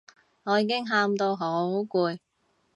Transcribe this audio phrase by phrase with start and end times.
[0.45, 2.17] 我已經喊到好攰